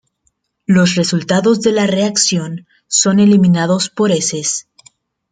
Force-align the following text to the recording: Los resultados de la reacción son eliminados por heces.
Los 0.65 0.95
resultados 0.95 1.61
de 1.61 1.73
la 1.73 1.85
reacción 1.85 2.65
son 2.87 3.19
eliminados 3.19 3.91
por 3.91 4.11
heces. 4.11 4.67